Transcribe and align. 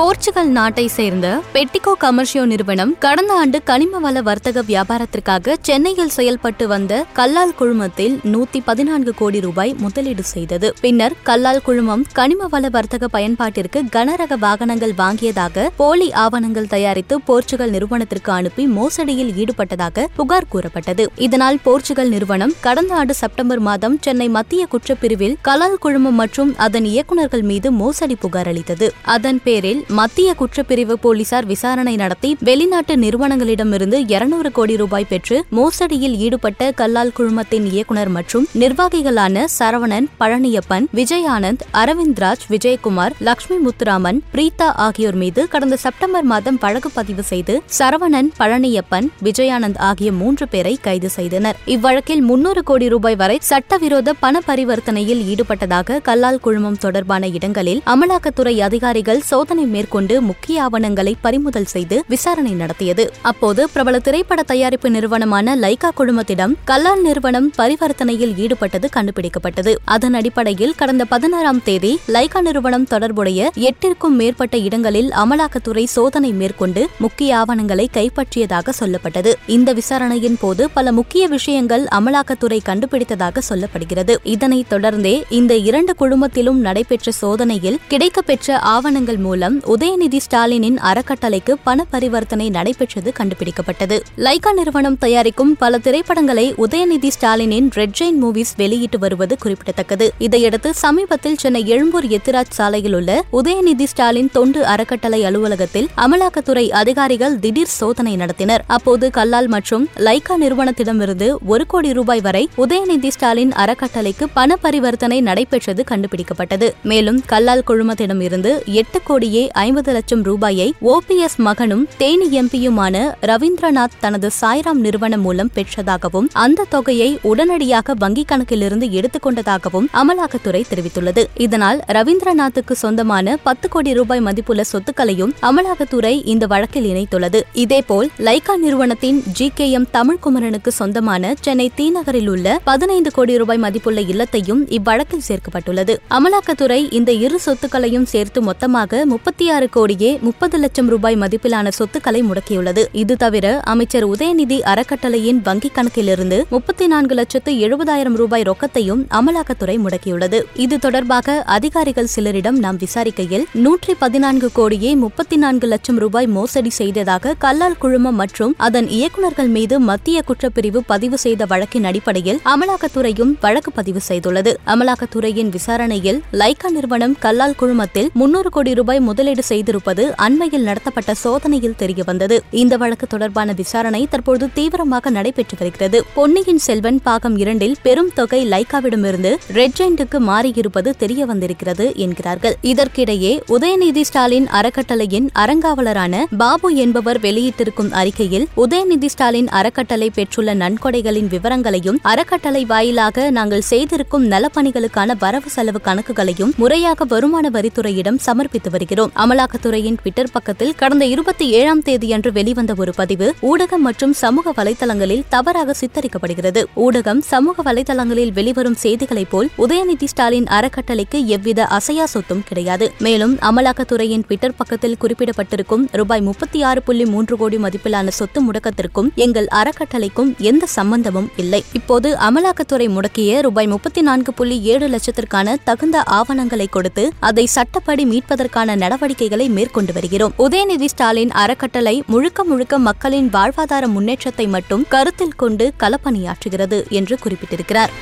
Portugal 0.00 0.48
நாட்டை 0.48 0.84
சேர்ந்த 0.88 1.26
பெட்டிகோ 1.54 1.92
கமர்ஷியோ 2.00 2.44
நிறுவனம் 2.44 2.92
கடந்த 2.98 3.32
ஆண்டு 3.32 3.62
கனிம 3.62 3.98
வள 3.98 4.22
வர்த்தக 4.22 4.62
வியாபாரத்திற்காக 4.62 5.56
சென்னையில் 5.60 6.08
செயல்பட்டு 6.08 6.68
வந்த 6.68 7.04
கல்லால் 7.12 7.54
குழுமத்தில் 7.54 8.20
நூத்தி 8.24 8.60
பதினான்கு 8.64 9.12
கோடி 9.14 9.40
ரூபாய் 9.40 9.74
முதலீடு 9.78 10.22
செய்தது. 10.22 10.74
பின்னர் 10.80 11.14
கல்லால் 11.22 11.60
குழுமம் 11.62 12.04
கனிம 12.12 12.46
வள 12.46 12.68
வர்த்தக 12.68 13.08
பயன்பாட்டிற்கு 13.12 13.82
கனரக 13.96 14.38
வாகனங்கள் 14.38 14.94
வாங்கியதாக 14.98 15.66
போலி 15.76 16.12
ஆவணங்கள் 16.12 16.66
தயாரித்து 16.66 17.20
போர்ச்சுகல் 17.20 17.70
நிறுவனத்திற்கு 17.70 18.32
அனுப்பி 18.32 18.66
மோசடியில் 18.66 19.34
ஈடுபட்டதாக 19.42 20.06
புகார் 20.16 20.48
கூறப்பட்டது. 20.48 21.06
இதனால் 21.16 21.60
போர்ச்சுகல் 21.62 22.08
நிறுவனம் 22.08 22.56
கடந்த 22.60 22.94
ஆண்டு 22.94 23.14
செப்டம்பர் 23.14 23.58
மாதம் 23.58 23.98
சென்னை 24.00 24.28
மத்திய 24.28 24.66
குற்றப்பிரிவில் 24.72 25.36
கலால் 25.42 25.78
குழுமம் 25.80 26.14
மற்றும் 26.14 26.56
அதன் 26.56 26.84
இயக்குநர்கள் 26.84 27.42
மீது 27.42 27.70
மோசடி 27.72 28.14
புகார் 28.14 28.48
அளித்தது. 28.48 28.92
அதன் 29.02 29.42
பேரில் 29.44 29.88
மத்திய 29.98 30.34
குற்றப்பிரிவு 30.38 30.94
போலீசார் 31.04 31.46
விசாரணை 31.46 31.96
நடத்தி 31.96 32.36
வெளிநாட்டு 32.40 32.94
நிறுவனங்களிடமிருந்து 32.96 33.98
இருநூறு 34.08 34.50
கோடி 34.52 34.76
ரூபாய் 34.76 35.06
பெற்று 35.08 35.36
மோசடியில் 35.50 36.16
ஈடுபட்ட 36.16 36.70
கல்லால் 36.70 37.12
குழுமத்தின் 37.18 37.66
இயக்குநர் 37.72 38.08
மற்றும் 38.08 38.46
நிர்வாகிகளான 38.54 39.44
சரவணன் 39.58 40.06
பழனியப்பன் 40.20 40.86
விஜய் 40.92 41.26
ஆனந்த் 41.26 41.64
அரவிந்த்ராஜ் 41.72 42.44
விஜயகுமார் 42.48 43.16
லக்ஷ்மி 43.18 43.58
முத்துராமன் 43.66 44.20
பிரீதா 44.34 44.68
ஆகியோர் 44.76 45.14
மீது 45.14 45.48
கடந்த 45.48 45.76
செப்டம்பர் 45.76 46.24
மாதம் 46.24 46.60
வழக்கு 46.60 46.90
பதிவு 46.90 47.22
செய்து 47.22 47.56
சரவணன் 47.78 48.30
பழனியப்பன் 48.38 49.08
விஜயானந்த் 49.22 49.80
ஆகிய 49.88 50.12
மூன்று 50.12 50.48
பேரை 50.48 50.76
கைது 50.82 51.10
செய்தனர். 51.10 51.58
இவ்வழக்கில் 51.66 52.20
முன்னூறு 52.20 52.62
கோடி 52.62 52.88
ரூபாய் 52.88 53.16
வரை 53.16 53.38
சட்டவிரோத 53.40 54.12
பண 54.12 54.42
பரிவர்த்தனையில் 54.46 55.24
ஈடுபட்டதாக 55.32 56.00
கல்லால் 56.02 56.40
குழுமம் 56.40 56.78
தொடர்பான 56.78 57.26
இடங்களில் 57.28 57.82
அமலாக்கத்துறை 57.86 58.56
அதிகாரிகள் 58.60 59.20
சோதனை 59.20 59.66
மேற்கொண்டு 59.80 60.20
முக்கிய 60.20 60.62
ஆவணங்களை 60.62 61.16
பறிமுதல் 61.20 61.64
செய்து 61.64 62.04
விசாரணை 62.08 62.52
நடத்தியது. 62.52 63.12
அப்போது 63.20 63.70
பிரபல 63.70 63.98
திரைப்பட 63.98 64.42
தயாரிப்பு 64.42 64.90
நிறுவனமான 64.90 65.56
லைகா 65.56 65.88
குழுமத்திடம் 65.96 66.54
கல்லால் 66.64 67.02
நிறுவனம் 67.02 67.52
பரிவர்த்தனையில் 67.58 68.34
ஈடுபட்டது 68.36 68.86
கண்டுபிடிக்கப்பட்டது. 68.96 69.74
அதன் 69.84 70.14
அடிப்படையில் 70.14 70.74
கடந்த 70.74 71.04
பதினாறாம் 71.04 71.62
தேதி 71.62 71.98
லைகா 72.08 72.40
நிறுவனம் 72.40 72.84
தொடர்புடைய 72.84 73.50
எட்டிற்கும் 73.54 74.16
மேற்பட்ட 74.16 74.56
இடங்களில் 74.56 75.10
அமலாக்கத்துறை 75.10 75.84
சோதனை 75.84 76.32
மேற்கொண்டு 76.32 76.88
முக்கிய 76.98 77.38
ஆவணங்களை 77.38 77.88
கைப்பற்றியதாக 77.92 78.68
சொல்லப்பட்டது. 78.80 79.34
இந்த 79.46 79.72
விசாரணையின் 79.72 80.36
போது 80.40 80.70
பல 80.70 80.92
முக்கிய 80.92 81.26
விஷயங்கள் 81.26 81.84
அமலாக்கத்துறை 81.84 82.58
கண்டுபிடித்ததாக 82.64 83.38
சொல்லப்படுகிறது. 83.48 84.16
இதனைத் 84.22 84.72
தொடர்ந்தே 84.72 85.22
இந்த 85.28 85.56
இரண்டு 85.56 85.94
குழுமத்திலும் 86.00 86.60
நடைபெற்ற 86.68 87.12
சோதனையில் 87.12 87.80
கிடைக்கப்பெற்ற 87.90 88.52
ஆவணங்கள் 88.52 89.16
மூலம் 89.16 89.59
உதயநிதி 89.66 90.18
ஸ்டாலினின் 90.30 90.78
அறக்கட்டளைக்கு 90.78 91.54
பண 91.64 91.86
பரிவர்த்தனை 91.92 92.50
நடைபெற்றது 92.50 93.12
கண்டுபிடிக்கப்பட்டது. 93.18 94.00
லைகா 94.16 94.52
நிறுவனம் 94.52 94.98
தயாரிக்கும் 94.98 95.56
பல 95.56 95.78
திரைப்படங்களை 95.78 96.54
உதயநிதி 96.54 97.08
ஸ்டாலினின் 97.20 97.70
ரெட் 97.70 97.96
ஜெயின் 98.00 98.22
மூவிஸ் 98.22 98.52
வெளியிட்டு 98.56 98.98
வருவது 98.98 99.38
குறிப்பிடத்தக்கது. 99.38 100.12
இதையடுத்து 100.18 100.74
சமீபத்தில் 100.74 101.36
சென்னை 101.36 101.66
எழும்பூர் 101.66 102.04
எத்திராஜ் 102.04 102.50
சாலையில் 102.50 102.94
உள்ள 102.94 103.24
உதயநிதி 103.32 103.84
ஸ்டாலின் 103.84 104.30
தொண்டு 104.32 104.66
அறக்கட்டளை 104.66 105.24
அலுவலகத்தில் 105.24 105.88
அமலாக்கத்துறை 105.96 106.70
அதிகாரிகள் 106.70 107.38
திடீர் 107.38 107.66
சோதனை 107.66 108.16
நடத்தினர். 108.16 108.60
அப்போது 108.66 109.10
கல்லால் 109.10 109.48
மற்றும் 109.48 109.88
லைகா 109.96 110.36
நிறுவனத்திடமிருந்து 110.40 111.34
ஒரு 111.46 111.66
கோடி 111.66 111.92
ரூபாய் 111.92 112.20
வரை 112.20 112.48
உதயநிதி 112.56 113.08
ஸ்டாலின் 113.08 113.52
அறக்கட்டளைக்கு 113.52 114.26
பண 114.32 114.56
பரிவர்த்தனை 114.56 115.20
நடைபெற்றது 115.20 115.84
கண்டுபிடிக்கப்பட்டது. 115.90 116.72
மேலும் 116.82 117.22
கல்லால் 117.26 117.64
குழுமத்திடமிருந்து 117.66 118.64
எட்டு 118.64 119.02
கோடியே 119.02 119.49
ஐம்பது 119.52 119.92
லட்சம் 119.92 120.22
ரூபாயை 120.22 120.74
ஓபிஎஸ் 120.82 121.36
மகனும் 121.36 121.86
தேனி 121.98 122.40
எம்பியுமான 122.40 123.14
ரவீந்திரநாத் 123.22 123.98
தனது 124.00 124.30
சாய்ராம் 124.40 124.72
நிறுவனம் 124.72 125.20
மூலம் 125.20 125.50
பெற்றதாகவும் 125.54 126.28
அந்த 126.32 126.66
தொகையை 126.68 127.18
உடனடியாக 127.22 127.94
வங்கிக் 127.94 128.24
கணக்கிலிருந்து 128.24 128.86
எடுத்துக்கொண்டதாகவும் 128.86 129.86
அமலாக்கத்துறை 129.92 130.64
தெரிவித்துள்ளது. 130.70 131.24
இதனால் 131.34 131.82
ரவீந்திரநாத்துக்கு 131.88 132.72
சொந்தமான 132.72 133.36
பத்து 133.42 133.68
கோடி 133.68 133.92
ரூபாய் 133.92 134.20
மதிப்புள்ள 134.20 134.64
சொத்துக்களையும் 134.72 135.32
அமலாக்கத்துறை 135.42 136.22
இந்த 136.24 136.46
வழக்கில் 136.46 136.84
இணைத்துள்ளது. 136.84 137.42
இதேபோல் 137.52 138.08
லைகா 138.18 138.56
நிறுவனத்தின் 138.56 139.22
ஜி 139.32 139.50
கே 139.54 139.70
எம் 139.70 139.86
தமிழ்குமரனுக்கு 139.92 140.68
சொந்தமான 140.68 141.34
சென்னை 141.40 141.70
தீநகரில் 141.76 142.28
உள்ள 142.28 142.60
பதினைந்து 142.64 143.10
கோடி 143.10 143.36
ரூபாய் 143.36 143.58
மதிப்புள்ள 143.58 144.00
இல்லத்தையும் 144.00 144.62
இவ்வழக்கில் 144.68 145.26
சேர்க்கப்பட்டுள்ளது. 145.28 145.96
அமலாக்கத்துறை 146.10 146.92
இந்த 146.92 147.12
இரு 147.12 147.40
சொத்துக்களையும் 147.46 148.04
சேர்த்து 148.04 148.42
மொத்தமாக 148.42 149.06
முப்பத்தி 149.06 149.39
ஆறு 149.48 149.68
கோடியே 149.70 150.18
முப்பது 150.20 150.58
லட்சம் 150.58 150.88
ரூபாய் 150.88 151.16
மதிப்பிலான 151.16 151.68
சொத்துக்களை 151.68 152.22
முடக்கியுள்ளது. 152.22 152.86
இது 152.92 153.16
தவிர 153.16 153.60
அமைச்சர் 153.60 154.08
உதயநிதி 154.08 154.60
அறக்கட்டளையின் 154.60 155.40
வங்கிக் 155.44 155.72
கணக்கிலிருந்து 155.72 156.44
முப்பத்தி 156.50 156.86
நான்கு 156.86 157.14
லட்சத்து 157.14 157.52
எழுபதாயிரம் 157.52 158.12
ரூபாய் 158.12 158.42
ரொக்கத்தையும் 158.42 159.04
அமலாக்கத்துறை 159.10 159.78
முடக்கியுள்ளது. 159.78 160.42
இது 160.54 160.78
தொடர்பாக 160.78 161.42
அதிகாரிகள் 161.46 162.08
சிலரிடம் 162.16 162.58
நாம் 162.58 162.76
விசாரிக்கையில் 162.76 163.44
நூற்றி 163.52 163.94
பதினான்கு 163.94 164.52
கோடியே 164.52 164.94
முப்பத்தி 164.94 165.36
நான்கு 165.36 165.66
லட்சம் 165.66 165.98
ரூபாய் 165.98 166.26
மோசடி 166.26 166.70
செய்ததாக 166.70 167.34
கல்லால் 167.38 167.78
குழுமம் 167.78 168.14
மற்றும் 168.14 168.54
அதன் 168.56 168.88
இயக்குநர்கள் 168.88 169.48
மீது 169.48 169.80
மத்திய 169.80 170.22
குற்றப்பிரிவு 170.26 170.78
பதிவு 170.86 171.18
செய்த 171.18 171.44
வழக்கின் 171.44 171.84
அடிப்படையில் 171.84 172.40
அமலாக்கத்துறையும் 172.44 173.34
வழக்கு 173.40 173.72
பதிவு 173.72 174.00
செய்துள்ளது. 174.08 174.54
அமலாக்கத்துறையின் 174.66 175.48
விசாரணையில் 175.48 176.22
லைகா 176.32 176.70
நிறுவனம் 176.70 177.16
கல்லால் 177.18 177.56
குழுமத்தில் 177.56 178.10
முன்னூறு 178.14 178.50
கோடி 178.50 178.74
ரூபாய் 178.74 179.00
முதலீடு 179.00 179.28
செய்திருப்பது 179.38 180.12
அண்மையில் 180.16 180.62
நடத்தப்பட்ட 180.62 181.14
சோதனையில் 181.14 181.74
தெரியவந்தது. 181.78 182.38
இந்த 182.50 182.76
வழக்கு 182.76 183.06
தொடர்பான 183.06 183.52
விசாரணை 183.52 184.06
தற்போது 184.10 184.48
தீவிரமாக 184.52 185.10
நடைபெற்று 185.10 185.56
வருகிறது. 185.58 186.02
பொன்னியின் 186.14 186.58
செல்வன் 186.58 187.00
பாகம் 187.02 187.36
இரண்டில் 187.36 187.76
பெரும் 187.82 188.10
தொகை 188.14 188.48
லைக்காவிடமிருந்து 188.48 189.36
ரெட் 189.52 189.68
மாறியிருப்பது 190.10 190.90
தெரிய 190.96 191.26
வந்திருக்கிறது 191.26 191.92
என்கிறார்கள். 191.96 192.56
இதற்கிடையே 192.62 193.40
உதயநிதி 193.48 194.00
ஸ்டாலின் 194.00 194.46
அறக்கட்டளையின் 194.46 195.28
அறங்காவலரான 195.38 196.24
பாபு 196.38 196.74
என்பவர் 196.74 197.20
வெளியிட்டிருக்கும் 197.20 197.90
அறிக்கையில் 197.90 198.48
உதயநிதி 198.56 199.06
ஸ்டாலின் 199.06 199.48
அறக்கட்டளை 199.48 200.10
பெற்றுள்ள 200.10 200.54
நன்கொடைகளின் 200.54 201.28
விவரங்களையும் 201.28 201.98
அறக்கட்டளை 202.02 202.64
வாயிலாக 202.64 203.30
நாங்கள் 203.30 203.60
செய்திருக்கும் 203.60 204.30
நலப்பணிகளுக்கான 204.30 205.16
வரவு 205.18 205.50
செலவு 205.50 205.80
கணக்குகளையும் 205.84 206.52
முறையாக 206.56 207.04
வருமான 207.04 207.50
வரித்துறையிடம் 207.50 208.16
சமர்ப்பித்து 208.16 208.70
வருகிறோம். 208.70 209.10
அமலாக்கத்துறையின் 209.22 209.96
ட்விட்டர் 210.02 210.30
பக்கத்தில் 210.32 210.74
கடந்த 210.74 211.04
இருபத்தி 211.04 211.50
ஏழாம் 211.50 211.82
தேதியன்று 211.82 212.32
வெளிவந்த 212.32 212.74
ஒரு 212.76 212.92
பதிவு 212.96 213.34
ஊடகம் 213.42 213.84
மற்றும் 213.86 214.12
சமூக 214.12 214.52
வலைதளங்களில் 214.56 215.22
தவறாக 215.28 215.74
சித்தரிக்கப்படுகிறது. 215.80 216.64
ஊடகம் 216.76 217.18
சமூக 217.18 217.72
வலைதளங்களில் 217.72 218.32
வெளிவரும் 218.32 218.74
செய்திகளைப் 218.74 219.30
போல் 219.30 219.48
உதயநிதி 219.58 220.04
ஸ்டாலின் 220.04 220.44
அறக்கட்டளைக்கு 220.44 221.24
எவ்வித 221.26 221.66
அசையா 221.66 222.04
சொத்தும் 222.04 222.44
கிடையாது. 222.44 222.92
மேலும் 222.98 223.36
அமலாக்கத்துறையின் 223.36 224.24
ட்விட்டர் 224.24 224.54
பக்கத்தில் 224.56 224.96
குறிப்பிடப்பட்டிருக்கும் 225.00 225.88
ரூபாய் 225.92 226.20
முப்பத்தி 226.20 226.62
ஆறு 226.62 226.82
புள்ளி 226.82 227.04
மூன்று 227.04 227.36
கோடி 227.36 227.56
மதிப்பிலான 227.56 228.08
சொத்து 228.08 228.42
முடக்கத்திற்கும் 228.42 229.14
எங்கள் 229.14 229.46
அறக்கட்டளைக்கும் 229.54 230.36
எந்த 230.38 230.66
சம்பந்தமும் 230.66 231.30
இல்லை. 231.36 231.64
இப்போது 231.72 232.14
அமலாக்கத்துறை 232.14 232.88
முடக்கிய 232.88 233.40
ரூபாய் 233.40 233.66
முப்பத்தி 233.66 234.00
நான்கு 234.00 234.34
புள்ளி 234.34 234.62
ஏழு 234.62 234.88
லட்சத்திற்கான 234.88 235.56
தகுந்த 235.64 236.02
ஆவணங்களை 236.02 236.66
கொடுத்து 236.70 237.10
அதை 237.20 237.46
சட்டப்படி 237.46 238.04
மீட்பதற்கான 238.04 238.64
நடவடிக்கை 238.64 239.08
நடவடிக்கைகளை 239.10 239.46
மேற்கொண்டு 239.48 239.92
வருகிறோம். 239.92 240.34
உதயநிதி 240.38 240.84
ஸ்டாலின் 240.84 241.32
அறக்கட்டளை 241.42 241.94
முழுக்க 242.06 242.44
முழுக்க 242.44 242.78
மக்களின் 242.78 243.28
வாழ்வாதார 243.28 243.84
முன்னேற்றத்தை 243.86 244.46
மட்டும் 244.46 244.84
கருத்தில் 244.88 245.36
கொண்டு 245.36 245.72
களப்பணியாற்றுகிறது 245.80 246.78
என்று 246.88 247.16
குறிப்பிட்டிருக்கிறார். 247.24 247.92